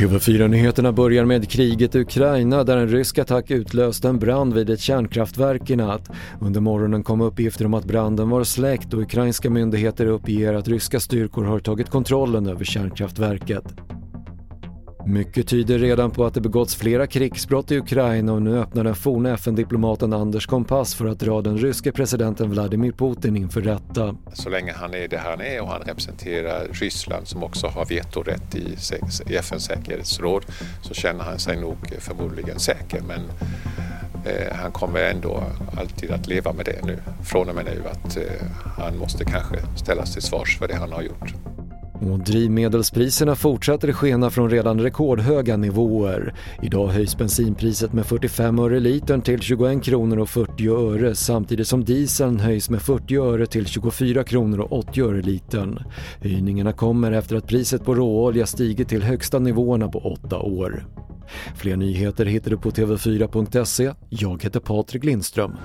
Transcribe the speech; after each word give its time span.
TV4-nyheterna 0.00 0.92
börjar 0.92 1.24
med 1.24 1.50
kriget 1.50 1.94
i 1.94 1.98
Ukraina 1.98 2.64
där 2.64 2.76
en 2.76 2.88
rysk 2.88 3.18
attack 3.18 3.50
utlöste 3.50 4.08
en 4.08 4.18
brand 4.18 4.54
vid 4.54 4.70
ett 4.70 4.80
kärnkraftverk 4.80 5.70
i 5.70 5.76
natt. 5.76 6.10
Under 6.40 6.60
morgonen 6.60 7.02
kom 7.02 7.20
uppgifter 7.20 7.64
om 7.64 7.74
att 7.74 7.84
branden 7.84 8.30
var 8.30 8.44
släckt 8.44 8.94
och 8.94 9.00
ukrainska 9.00 9.50
myndigheter 9.50 10.06
uppger 10.06 10.54
att 10.54 10.68
ryska 10.68 11.00
styrkor 11.00 11.44
har 11.44 11.58
tagit 11.58 11.90
kontrollen 11.90 12.46
över 12.46 12.64
kärnkraftverket. 12.64 13.64
Mycket 15.06 15.48
tyder 15.48 15.78
redan 15.78 16.10
på 16.10 16.24
att 16.24 16.34
det 16.34 16.40
begåtts 16.40 16.76
flera 16.76 17.06
krigsbrott 17.06 17.70
i 17.70 17.78
Ukraina 17.78 18.32
och 18.32 18.42
nu 18.42 18.58
öppnar 18.58 18.84
den 18.84 18.94
forna 18.94 19.34
FN-diplomaten 19.34 20.12
Anders 20.12 20.46
Kompass 20.46 20.94
för 20.94 21.06
att 21.06 21.18
dra 21.18 21.42
den 21.42 21.58
ryske 21.58 21.92
presidenten 21.92 22.50
Vladimir 22.50 22.92
Putin 22.92 23.36
inför 23.36 23.60
rätta. 23.60 24.16
Så 24.32 24.48
länge 24.48 24.72
han 24.72 24.94
är 24.94 25.08
det 25.08 25.18
han 25.18 25.40
är 25.40 25.62
och 25.62 25.68
han 25.68 25.80
representerar 25.80 26.68
Ryssland 26.72 27.28
som 27.28 27.42
också 27.42 27.66
har 27.66 27.86
vetorätt 27.86 28.54
i 28.54 28.76
FNs 29.36 29.64
säkerhetsråd 29.64 30.44
så 30.82 30.94
känner 30.94 31.24
han 31.24 31.38
sig 31.38 31.56
nog 31.56 31.76
förmodligen 31.98 32.58
säker 32.58 33.00
men 33.00 33.20
eh, 34.24 34.56
han 34.56 34.72
kommer 34.72 35.00
ändå 35.00 35.42
alltid 35.76 36.10
att 36.10 36.26
leva 36.26 36.52
med 36.52 36.64
det 36.64 36.86
nu 36.86 36.98
från 37.24 37.48
och 37.48 37.54
med 37.54 37.64
nu 37.64 37.82
att 37.90 38.16
eh, 38.16 38.22
han 38.76 38.98
måste 38.98 39.24
kanske 39.24 39.56
ställas 39.76 40.12
till 40.12 40.22
svars 40.22 40.58
för 40.58 40.68
det 40.68 40.74
han 40.74 40.92
har 40.92 41.02
gjort. 41.02 41.34
Och 42.00 42.18
drivmedelspriserna 42.18 43.34
fortsätter 43.34 43.92
skena 43.92 44.30
från 44.30 44.50
redan 44.50 44.80
rekordhöga 44.80 45.56
nivåer. 45.56 46.34
Idag 46.62 46.88
höjs 46.88 47.18
bensinpriset 47.18 47.92
med 47.92 48.06
45 48.06 48.58
öre 48.58 48.80
litern 48.80 49.22
till 49.22 49.40
21 49.40 49.84
kronor 49.84 50.18
och 50.18 50.28
40 50.28 50.68
öre 50.68 51.14
samtidigt 51.14 51.68
som 51.68 51.84
dieseln 51.84 52.40
höjs 52.40 52.70
med 52.70 52.82
40 52.82 53.16
öre 53.16 53.46
till 53.46 53.66
24 53.66 54.24
kronor 54.24 54.60
och 54.60 54.78
80 54.78 55.02
öre 55.02 55.22
litern. 55.22 55.78
Höjningarna 56.20 56.72
kommer 56.72 57.12
efter 57.12 57.36
att 57.36 57.46
priset 57.46 57.84
på 57.84 57.94
råolja 57.94 58.46
stigit 58.46 58.88
till 58.88 59.02
högsta 59.02 59.38
nivåerna 59.38 59.88
på 59.88 59.98
åtta 59.98 60.38
år. 60.38 60.86
Fler 61.56 61.76
nyheter 61.76 62.26
hittar 62.26 62.50
du 62.50 62.58
på 62.58 62.70
tv4.se. 62.70 63.92
Jag 64.08 64.42
heter 64.42 64.60
Patrik 64.60 65.04
Lindström. 65.04 65.56